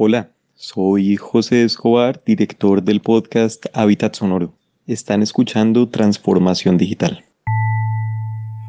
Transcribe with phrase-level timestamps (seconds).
[0.00, 4.54] Hola, soy José Escobar, director del podcast Hábitat Sonoro.
[4.86, 7.24] Están escuchando Transformación Digital.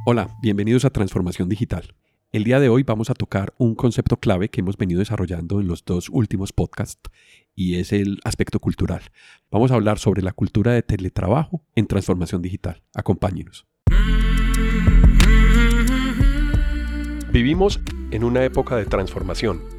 [0.08, 1.94] Hola, bienvenidos a Transformación Digital.
[2.32, 5.68] El día de hoy vamos a tocar un concepto clave que hemos venido desarrollando en
[5.68, 7.12] los dos últimos podcasts
[7.54, 9.04] y es el aspecto cultural.
[9.52, 12.82] Vamos a hablar sobre la cultura de teletrabajo en transformación digital.
[12.96, 13.68] Acompáñenos.
[17.32, 19.79] Vivimos en una época de transformación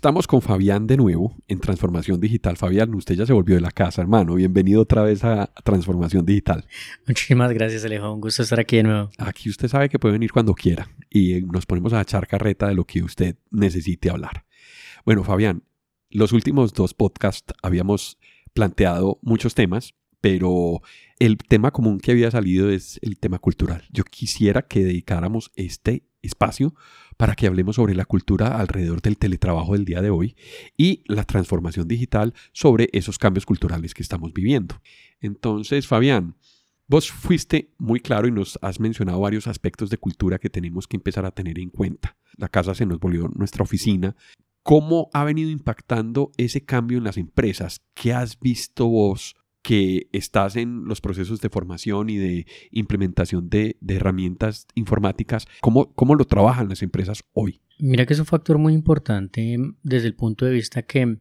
[0.00, 2.56] Estamos con Fabián de nuevo en Transformación Digital.
[2.56, 4.36] Fabián, usted ya se volvió de la casa, hermano.
[4.36, 6.64] Bienvenido otra vez a Transformación Digital.
[7.06, 8.10] Muchísimas gracias, Alejo.
[8.10, 9.10] Un gusto estar aquí de nuevo.
[9.18, 12.74] Aquí usted sabe que puede venir cuando quiera y nos ponemos a echar carreta de
[12.76, 14.46] lo que usted necesite hablar.
[15.04, 15.64] Bueno, Fabián,
[16.08, 18.16] los últimos dos podcasts habíamos
[18.54, 19.92] planteado muchos temas,
[20.22, 20.80] pero
[21.18, 23.84] el tema común que había salido es el tema cultural.
[23.92, 26.74] Yo quisiera que dedicáramos este espacio
[27.20, 30.36] para que hablemos sobre la cultura alrededor del teletrabajo del día de hoy
[30.78, 34.80] y la transformación digital sobre esos cambios culturales que estamos viviendo.
[35.20, 36.36] Entonces, Fabián,
[36.86, 40.96] vos fuiste muy claro y nos has mencionado varios aspectos de cultura que tenemos que
[40.96, 42.16] empezar a tener en cuenta.
[42.38, 44.16] La casa se nos volvió nuestra oficina.
[44.62, 47.82] ¿Cómo ha venido impactando ese cambio en las empresas?
[47.92, 53.76] ¿Qué has visto vos que estás en los procesos de formación y de implementación de,
[53.86, 57.60] herramientas informáticas, ¿cómo, ¿cómo, lo trabajan las empresas hoy?
[57.78, 61.18] Mira que es un factor muy importante desde el punto de vista que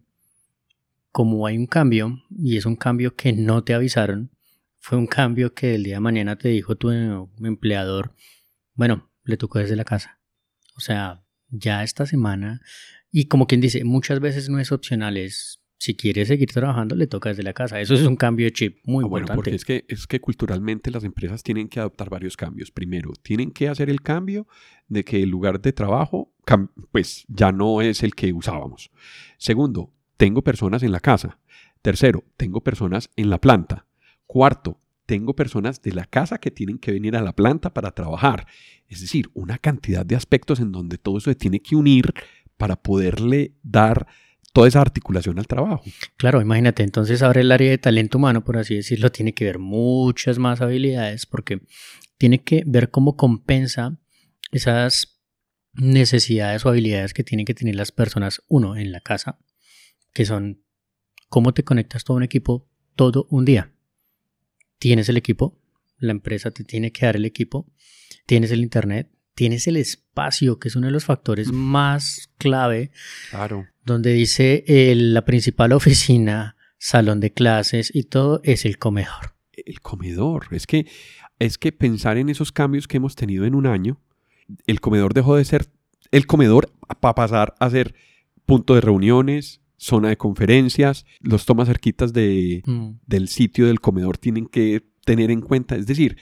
[1.11, 4.31] como hay un cambio y es un cambio que no te avisaron,
[4.79, 8.15] fue un cambio que el día de mañana te dijo tu empleador,
[8.73, 10.19] bueno, le tocó desde la casa.
[10.75, 12.61] O sea, ya esta semana,
[13.11, 17.07] y como quien dice, muchas veces no es opcional, es si quiere seguir trabajando, le
[17.07, 17.79] toca desde la casa.
[17.79, 19.35] Eso es un cambio de chip muy ah, bueno, importante.
[19.35, 22.69] Porque es que, es que culturalmente las empresas tienen que adoptar varios cambios.
[22.69, 24.45] Primero, tienen que hacer el cambio
[24.89, 26.33] de que el lugar de trabajo,
[26.91, 28.91] pues ya no es el que usábamos.
[29.37, 31.39] Segundo, tengo personas en la casa.
[31.81, 33.85] Tercero, tengo personas en la planta.
[34.27, 38.47] Cuarto, tengo personas de la casa que tienen que venir a la planta para trabajar.
[38.89, 42.13] Es decir, una cantidad de aspectos en donde todo eso se tiene que unir
[42.57, 44.07] para poderle dar
[44.53, 45.83] toda esa articulación al trabajo.
[46.17, 49.59] Claro, imagínate, entonces ahora el área de talento humano, por así decirlo, tiene que ver
[49.59, 51.61] muchas más habilidades porque
[52.17, 53.97] tiene que ver cómo compensa
[54.51, 55.19] esas
[55.73, 59.39] necesidades o habilidades que tienen que tener las personas, uno, en la casa,
[60.13, 60.63] que son
[61.29, 63.71] cómo te conectas todo un equipo todo un día.
[64.77, 65.57] Tienes el equipo,
[65.97, 67.71] la empresa te tiene que dar el equipo,
[68.25, 69.09] tienes el internet,
[69.39, 72.91] tienes el espacio, que es uno de los factores más clave.
[73.29, 73.67] Claro.
[73.85, 79.37] Donde dice eh, la principal oficina, salón de clases y todo es el comedor.
[79.53, 80.47] El comedor.
[80.51, 80.87] Es que,
[81.39, 84.01] es que pensar en esos cambios que hemos tenido en un año,
[84.67, 85.67] el comedor dejó de ser
[86.11, 86.69] el comedor
[86.99, 87.95] para pasar a ser
[88.45, 92.89] punto de reuniones, zona de conferencias, los tomas cerquitas de, mm.
[93.07, 95.77] del sitio del comedor tienen que tener en cuenta.
[95.77, 96.17] Es decir,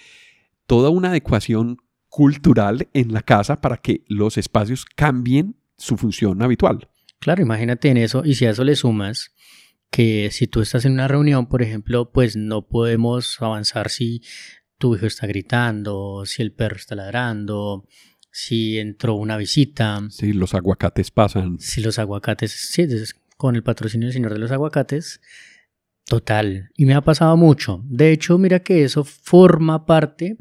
[0.67, 6.89] toda una adecuación cultural en la casa para que los espacios cambien su función habitual.
[7.19, 9.33] Claro, imagínate en eso y si a eso le sumas
[9.89, 14.21] que si tú estás en una reunión, por ejemplo, pues no podemos avanzar si
[14.77, 17.87] tu hijo está gritando, si el perro está ladrando,
[18.31, 20.01] si entró una visita.
[20.09, 21.59] Si los aguacates pasan.
[21.59, 22.85] Si los aguacates, sí,
[23.37, 25.21] con el patrocinio del señor de los aguacates.
[26.05, 26.69] Total.
[26.75, 27.81] Y me ha pasado mucho.
[27.85, 30.37] De hecho, mira que eso forma parte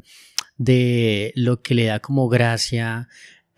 [0.57, 3.07] de lo que le da como gracia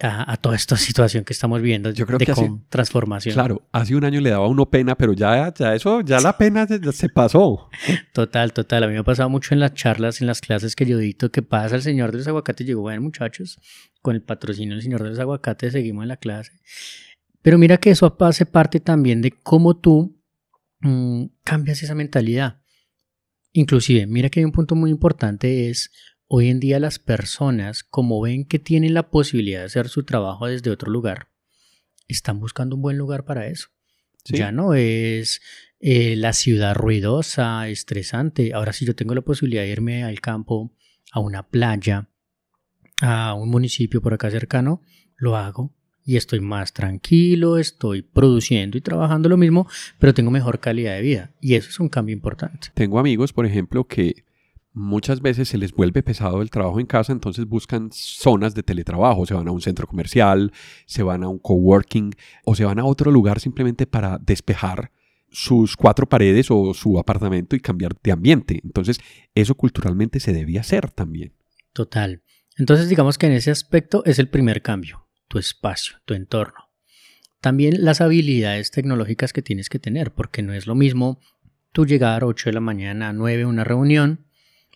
[0.01, 2.33] a, toda esta situación que estamos viendo Yo creo de que
[2.69, 3.33] transformación.
[3.33, 6.65] Claro, hace un año le daba uno pena, pero ya, ya eso, ya la pena
[6.67, 7.69] se, pasó.
[8.13, 8.83] Total, total.
[8.83, 11.31] A mí me ha pasado mucho en las charlas, en las clases que yo dicto,
[11.31, 12.65] que pasa el señor de los aguacates.
[12.65, 13.59] Llegó, bueno, muchachos,
[14.01, 16.53] con el patrocinio del señor de los aguacates seguimos en la clase.
[17.41, 20.17] Pero mira que eso hace parte también de cómo tú
[20.79, 22.61] mm, cambias esa mentalidad.
[23.51, 25.91] Inclusive, mira que hay un punto muy importante, es
[26.31, 30.45] Hoy en día las personas, como ven que tienen la posibilidad de hacer su trabajo
[30.45, 31.29] desde otro lugar,
[32.07, 33.69] están buscando un buen lugar para eso.
[34.25, 35.41] Ya no es
[35.79, 38.53] eh, la ciudad ruidosa, estresante.
[38.53, 40.71] Ahora sí yo tengo la posibilidad de irme al campo,
[41.11, 42.09] a una playa,
[43.01, 44.83] a un municipio por acá cercano,
[45.17, 45.73] lo hago
[46.05, 49.67] y estoy más tranquilo, estoy produciendo y trabajando lo mismo,
[49.97, 51.31] pero tengo mejor calidad de vida.
[51.41, 52.67] Y eso es un cambio importante.
[52.75, 54.28] Tengo amigos, por ejemplo, que
[54.79, 59.25] muchas veces se les vuelve pesado el trabajo en casa, entonces buscan zonas de teletrabajo,
[59.25, 60.51] se van a un centro comercial,
[60.85, 62.15] se van a un coworking
[62.45, 64.91] o se van a otro lugar simplemente para despejar
[65.29, 68.61] sus cuatro paredes o su apartamento y cambiar de ambiente.
[68.63, 68.99] Entonces,
[69.35, 71.33] eso culturalmente se debía hacer también.
[71.73, 72.23] Total.
[72.57, 76.69] Entonces, digamos que en ese aspecto es el primer cambio, tu espacio, tu entorno.
[77.41, 81.19] También las habilidades tecnológicas que tienes que tener, porque no es lo mismo
[81.71, 84.25] tú llegar a 8 de la mañana a 9 a una reunión,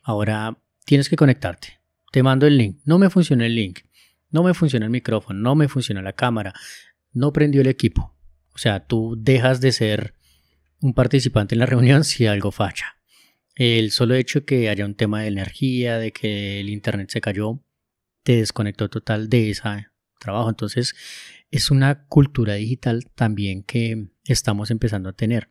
[0.03, 1.79] ahora tienes que conectarte.
[2.11, 3.79] Te mando el link, no me funciona el link,
[4.29, 6.53] no me funciona el micrófono, no me funciona la cámara,
[7.11, 8.15] no prendió el equipo.
[8.53, 10.13] O sea, tú dejas de ser
[10.79, 12.97] un participante en la reunión si algo falla.
[13.55, 17.21] El solo hecho de que haya un tema de energía, de que el internet se
[17.21, 17.63] cayó,
[18.23, 19.87] te desconectó total de ese
[20.19, 20.49] trabajo.
[20.49, 20.95] Entonces,
[21.51, 25.49] es una cultura digital también que estamos empezando a tener.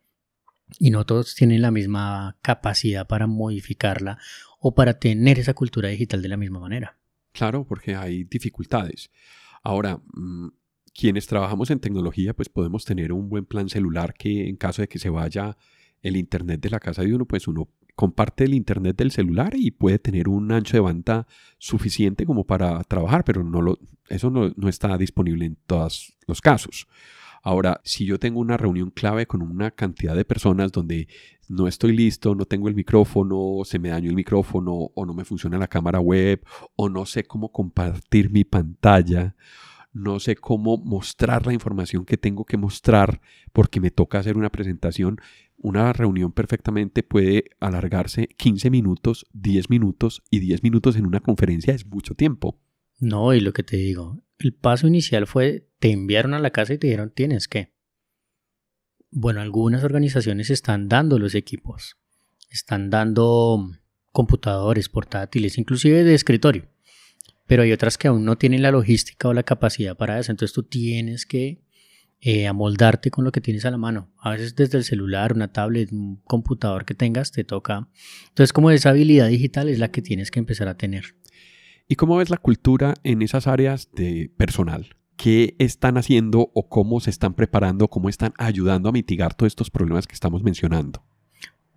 [0.79, 4.19] Y no todos tienen la misma capacidad para modificarla
[4.59, 6.99] o para tener esa cultura digital de la misma manera.
[7.33, 9.11] Claro, porque hay dificultades.
[9.63, 10.49] Ahora, mm,
[10.95, 14.89] quienes trabajamos en tecnología, pues podemos tener un buen plan celular que en caso de
[14.89, 15.57] que se vaya
[16.03, 19.71] el internet de la casa de uno, pues uno comparte el internet del celular y
[19.71, 21.27] puede tener un ancho de banda
[21.59, 23.79] suficiente como para trabajar, pero no lo,
[24.09, 26.87] eso no, no está disponible en todos los casos.
[27.43, 31.09] Ahora, si yo tengo una reunión clave con una cantidad de personas donde
[31.49, 35.25] no estoy listo, no tengo el micrófono, se me dañó el micrófono o no me
[35.25, 36.45] funciona la cámara web
[36.77, 39.35] o no sé cómo compartir mi pantalla
[39.93, 43.21] no sé cómo mostrar la información que tengo que mostrar
[43.53, 45.21] porque me toca hacer una presentación.
[45.59, 51.75] Una reunión perfectamente puede alargarse 15 minutos, 10 minutos y 10 minutos en una conferencia
[51.75, 52.59] es mucho tiempo.
[53.03, 56.75] No, y lo que te digo, el paso inicial fue, te enviaron a la casa
[56.75, 57.73] y te dijeron, tienes que.
[59.11, 61.97] Bueno, algunas organizaciones están dando los equipos,
[62.49, 63.71] están dando
[64.13, 66.73] computadores portátiles, inclusive de escritorio
[67.53, 70.31] pero hay otras que aún no tienen la logística o la capacidad para eso.
[70.31, 71.61] Entonces tú tienes que
[72.23, 74.11] eh, amoldarte con lo que tienes a la mano.
[74.17, 77.89] A veces desde el celular, una tablet, un computador que tengas, te toca.
[78.29, 81.15] Entonces como esa habilidad digital es la que tienes que empezar a tener.
[81.93, 84.97] ¿Y cómo ves la cultura en esas áreas de personal?
[85.19, 89.69] ¿Qué están haciendo o cómo se están preparando, cómo están ayudando a mitigar todos estos
[89.69, 91.05] problemas que estamos mencionando?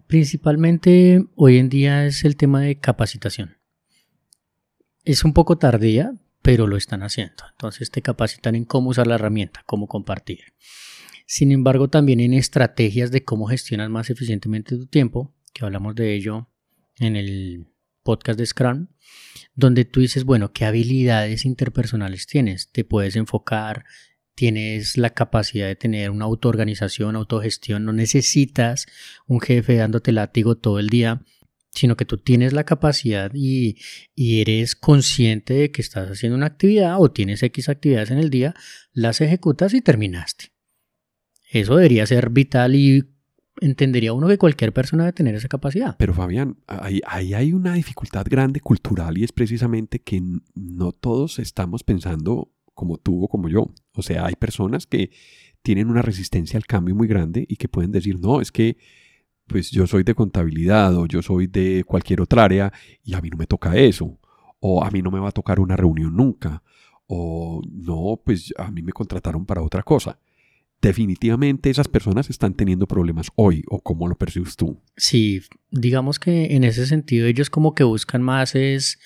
[0.07, 3.57] Principalmente hoy en día es el tema de capacitación.
[5.03, 7.43] Es un poco tardía, pero lo están haciendo.
[7.51, 10.53] Entonces te capacitan en cómo usar la herramienta, cómo compartir.
[11.25, 16.15] Sin embargo, también en estrategias de cómo gestionar más eficientemente tu tiempo, que hablamos de
[16.15, 16.47] ello
[16.99, 17.74] en el
[18.05, 18.87] podcast de Scrum,
[19.55, 22.69] donde tú dices, bueno, ¿qué habilidades interpersonales tienes?
[22.71, 23.83] Te puedes enfocar,
[24.35, 28.85] tienes la capacidad de tener una autoorganización, autogestión, no necesitas
[29.27, 31.21] un jefe dándote látigo todo el día
[31.75, 33.77] sino que tú tienes la capacidad y,
[34.15, 38.55] eres consciente de que estás haciendo una actividad o tienes X actividades en el día,
[38.93, 40.53] las ejecutas y terminaste.
[41.51, 43.03] Eso debería ser vital y
[43.61, 45.95] entendería uno que cualquier persona debe tener esa capacidad.
[45.97, 50.21] Pero Fabián, ahí, ahí, hay una dificultad grande cultural y es precisamente que
[50.53, 53.71] no todos estamos pensando como tú o como yo.
[53.93, 55.11] O sea, hay personas que
[55.61, 58.77] tienen una resistencia al cambio muy grande y que pueden decir, no, es que
[59.47, 63.29] pues yo soy de contabilidad o yo soy de cualquier otra área y a mí
[63.29, 64.19] no me toca eso,
[64.59, 66.63] o a mí no me va a tocar una reunión nunca,
[67.07, 70.19] o no, pues a mí me contrataron para otra cosa.
[70.81, 74.81] Definitivamente esas personas están teniendo problemas hoy, o cómo lo percibes tú.
[74.97, 75.41] Sí,
[75.71, 78.99] digamos que en ese sentido ellos como que buscan más es,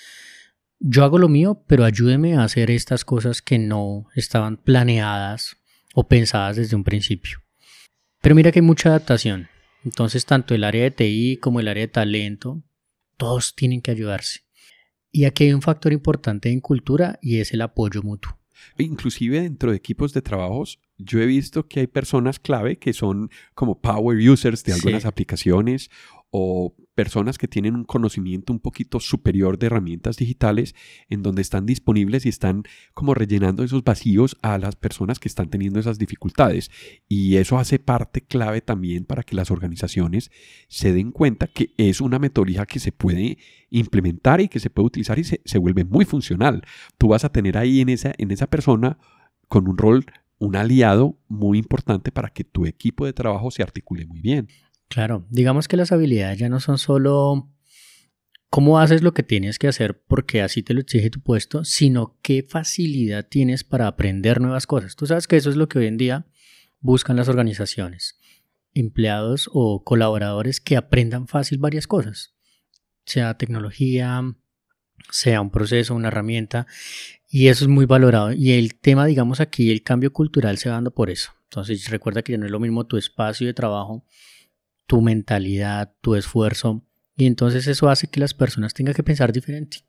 [0.79, 5.57] yo hago lo mío, pero ayúdeme a hacer estas cosas que no estaban planeadas
[5.93, 7.39] o pensadas desde un principio.
[8.21, 9.47] Pero mira que hay mucha adaptación.
[9.83, 12.61] Entonces, tanto el área de TI como el área de talento,
[13.17, 14.41] todos tienen que ayudarse.
[15.11, 18.37] Y aquí hay un factor importante en cultura y es el apoyo mutuo.
[18.77, 23.31] Inclusive dentro de equipos de trabajos, yo he visto que hay personas clave que son
[23.55, 25.89] como power users de algunas aplicaciones
[26.31, 30.75] o personas que tienen un conocimiento un poquito superior de herramientas digitales
[31.07, 32.63] en donde están disponibles y están
[32.93, 36.69] como rellenando esos vacíos a las personas que están teniendo esas dificultades.
[37.07, 40.29] Y eso hace parte clave también para que las organizaciones
[40.67, 43.37] se den cuenta que es una metodología que se puede
[43.69, 46.63] implementar y que se puede utilizar y se, se vuelve muy funcional.
[46.97, 48.99] Tú vas a tener ahí en esa, en esa persona
[49.47, 50.05] con un rol
[50.39, 54.47] un aliado muy importante para que tu equipo de trabajo se articule muy bien.
[54.87, 57.53] Claro, digamos que las habilidades ya no son solo
[58.49, 62.17] cómo haces lo que tienes que hacer porque así te lo exige tu puesto, sino
[62.23, 64.95] qué facilidad tienes para aprender nuevas cosas.
[64.95, 66.25] Tú sabes que eso es lo que hoy en día
[66.79, 68.17] buscan las organizaciones.
[68.73, 72.35] Empleados o colaboradores que aprendan fácil varias cosas,
[73.05, 74.21] sea tecnología,
[75.09, 76.67] sea un proceso, una herramienta,
[77.27, 78.33] y eso es muy valorado.
[78.33, 81.31] Y el tema, digamos aquí, el cambio cultural se va dando por eso.
[81.43, 84.05] Entonces recuerda que ya no es lo mismo tu espacio de trabajo,
[84.87, 86.83] tu mentalidad, tu esfuerzo,
[87.15, 89.79] y entonces eso hace que las personas tengan que pensar diferente.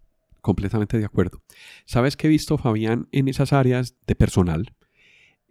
[0.41, 1.43] Completamente de acuerdo.
[1.85, 4.75] ¿Sabes qué he visto, Fabián, en esas áreas de personal?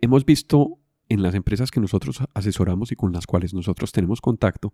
[0.02, 4.74] Hemos visto en las empresas que nosotros asesoramos y con las cuales nosotros tenemos contacto,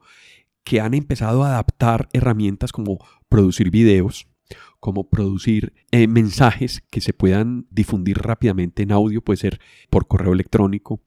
[0.63, 2.97] que han empezado a adaptar herramientas como
[3.29, 4.27] producir videos,
[4.79, 9.59] como producir eh, mensajes que se puedan difundir rápidamente en audio, puede ser
[9.89, 11.01] por correo electrónico,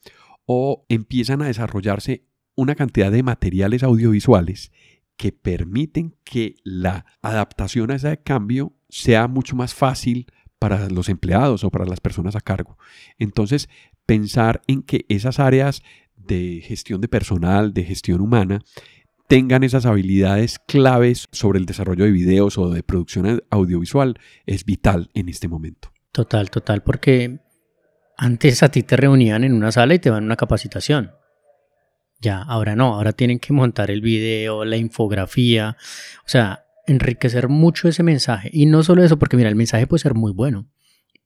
[0.46, 4.72] o empiezan a desarrollarse una cantidad de materiales audiovisuales
[5.16, 10.26] que permiten que la adaptación a ese cambio sea mucho más fácil
[10.58, 12.78] para los empleados o para las personas a cargo.
[13.18, 13.68] Entonces,
[14.06, 15.82] pensar en que esas áreas
[16.16, 18.62] de gestión de personal, de gestión humana,
[19.28, 25.10] tengan esas habilidades claves sobre el desarrollo de videos o de producción audiovisual es vital
[25.14, 25.92] en este momento.
[26.12, 27.38] Total, total, porque
[28.16, 31.12] antes a ti te reunían en una sala y te van a una capacitación.
[32.20, 35.76] Ya, ahora no, ahora tienen que montar el video, la infografía,
[36.24, 38.50] o sea, enriquecer mucho ese mensaje.
[38.52, 40.68] Y no solo eso, porque mira, el mensaje puede ser muy bueno,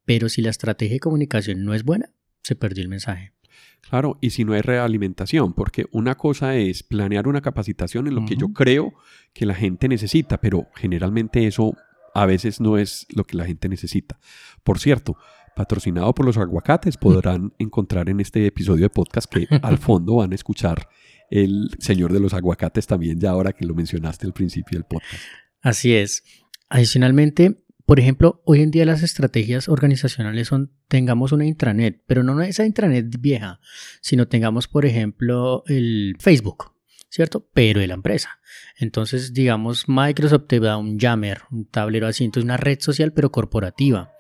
[0.05, 3.33] pero si la estrategia de comunicación no es buena, se perdió el mensaje.
[3.81, 8.25] Claro, y si no hay realimentación, porque una cosa es planear una capacitación en lo
[8.25, 8.95] que yo creo
[9.33, 11.77] que la gente necesita, pero generalmente eso
[12.15, 14.19] a veces no es lo que la gente necesita.
[14.63, 15.17] Por cierto,
[15.55, 20.33] patrocinado por los aguacates, podrán encontrar en este episodio de podcast que al fondo van
[20.33, 20.89] a escuchar
[21.31, 25.23] el señor de los aguacates también, ya ahora que lo mencionaste al principio del podcast.
[25.63, 26.25] Así es.
[26.69, 32.41] Adicionalmente, por ejemplo, hoy en día las estrategias organizacionales son tengamos una intranet, pero no
[32.43, 33.61] esa intranet vieja,
[34.01, 36.73] sino tengamos, por ejemplo, el Facebook,
[37.09, 37.49] ¿cierto?
[37.53, 38.41] Pero de la empresa.
[38.79, 43.33] Entonces, digamos, Microsoft te da un Yammer, un tablero así, entonces una red social, pero
[43.33, 44.13] corporativa.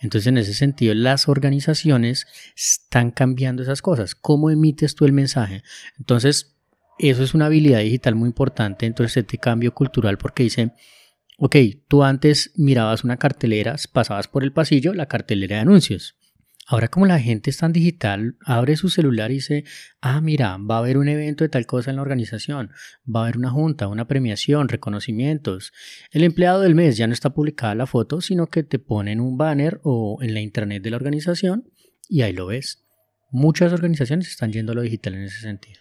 [0.00, 2.26] Entonces, en ese sentido, las organizaciones
[2.56, 4.14] están cambiando esas cosas.
[4.14, 5.62] ¿Cómo emites tú el mensaje?
[5.98, 6.56] Entonces,
[6.98, 8.86] eso es una habilidad digital muy importante.
[8.86, 10.72] Entonces, este cambio cultural, porque dice,
[11.40, 11.56] ok,
[11.88, 16.16] tú antes mirabas una cartelera, pasabas por el pasillo, la cartelera de anuncios.
[16.66, 19.64] Ahora como la gente es tan digital, abre su celular y dice,
[20.02, 22.70] ah, mira, va a haber un evento de tal cosa en la organización,
[23.04, 25.72] va a haber una junta, una premiación, reconocimientos.
[26.12, 29.38] El empleado del mes ya no está publicada la foto, sino que te ponen un
[29.38, 31.64] banner o en la internet de la organización
[32.08, 32.84] y ahí lo ves.
[33.30, 35.80] Muchas organizaciones están yendo a lo digital en ese sentido.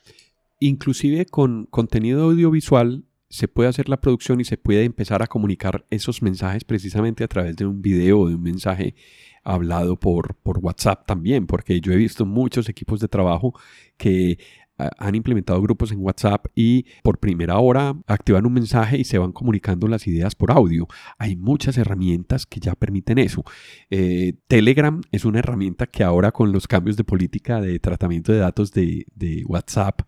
[0.59, 5.85] Inclusive con contenido audiovisual se puede hacer la producción y se puede empezar a comunicar
[5.89, 8.95] esos mensajes precisamente a través de un video o de un mensaje
[9.43, 13.53] hablado por, por WhatsApp también, porque yo he visto muchos equipos de trabajo
[13.97, 14.37] que
[14.97, 19.31] han implementado grupos en WhatsApp y por primera hora activan un mensaje y se van
[19.31, 20.87] comunicando las ideas por audio.
[21.17, 23.43] Hay muchas herramientas que ya permiten eso.
[23.89, 28.39] Eh, Telegram es una herramienta que ahora con los cambios de política de tratamiento de
[28.39, 29.05] datos de,
[29.47, 30.01] WhatsApp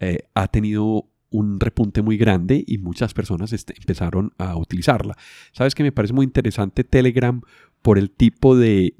[0.00, 5.16] eh, ha tenido un repunte muy grande y muchas personas este, empezaron a utilizarla.
[5.52, 7.42] ¿Sabes que me parece muy interesante Telegram
[7.82, 8.94] por el tipo de,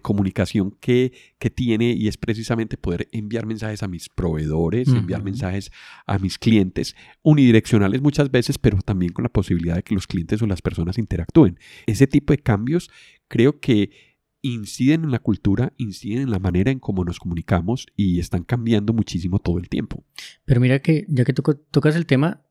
[0.00, 1.12] comunicación que,
[1.54, 5.70] tiene y es precisamente poder enviar mensajes a mis proveedores, enviar mensajes
[6.06, 10.40] a mis clientes, unidireccionales muchas veces, pero también con la posibilidad de que los clientes
[10.42, 11.58] o las personas interactúen.
[11.86, 12.90] Ese tipo de cambios
[13.28, 14.11] creo que
[14.42, 18.92] inciden en la cultura, inciden en la manera en cómo nos comunicamos y están cambiando
[18.92, 20.04] muchísimo todo el tiempo.
[20.44, 22.42] Pero mira que ya que tocas el tema,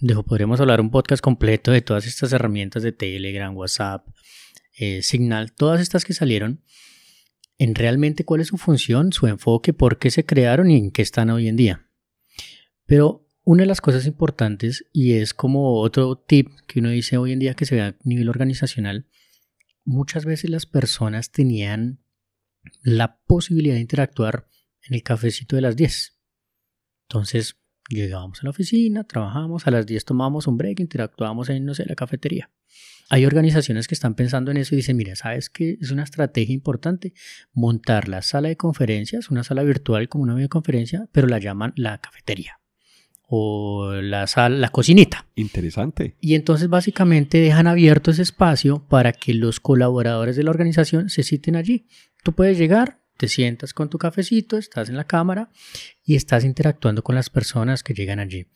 [0.00, 4.08] dejo, podríamos hablar un podcast completo de todas estas herramientas de Telegram, WhatsApp,
[4.78, 6.62] eh, Signal, todas estas que salieron,
[7.58, 11.02] en realmente cuál es su función, su enfoque, por qué se crearon y en qué
[11.02, 11.86] están hoy en día.
[12.86, 17.32] Pero una de las cosas importantes, y es como otro tip que uno dice hoy
[17.32, 19.06] en día que se ve a nivel organizacional,
[19.86, 22.00] muchas veces las personas tenían
[22.82, 24.48] la posibilidad de interactuar
[24.82, 26.18] en el cafecito de las 10.
[27.08, 27.56] Entonces,
[27.88, 31.86] llegábamos a la oficina, trabajábamos, a las 10 tomábamos un break, interactuábamos en, no sé,
[31.86, 32.50] la cafetería.
[33.08, 35.78] Hay organizaciones que están pensando en eso y dicen, mira, ¿sabes qué?
[35.80, 37.14] Es una estrategia importante
[37.52, 41.98] montar la sala de conferencias, una sala virtual como una videoconferencia, pero la llaman la
[41.98, 42.58] cafetería
[43.28, 45.26] o la sala, la cocinita.
[45.34, 46.16] Interesante.
[46.20, 51.24] Y entonces básicamente dejan abierto ese espacio para que los colaboradores de la organización se
[51.24, 51.86] citen allí.
[52.22, 55.50] Tú puedes llegar, te sientas con tu cafecito, estás en la cámara
[56.04, 58.46] y estás interactuando con las personas que llegan allí.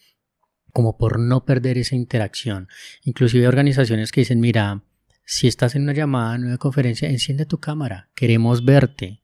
[0.72, 2.68] como por no perder esa interacción.
[3.02, 4.82] Inclusive hay organizaciones que dicen, mira,
[5.24, 9.20] si estás en una llamada, en una conferencia, enciende tu cámara, queremos verte.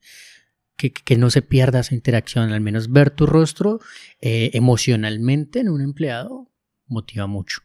[0.77, 3.79] Que, que no se pierda esa interacción, al menos ver tu rostro
[4.21, 6.51] eh, emocionalmente en un empleado
[6.85, 7.61] motiva mucho.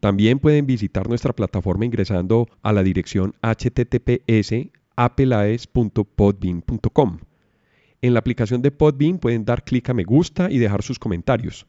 [0.00, 7.18] También pueden visitar nuestra plataforma ingresando a la dirección https apelaes.podbean.com.
[8.02, 11.68] En la aplicación de Podbean pueden dar clic a me gusta y dejar sus comentarios.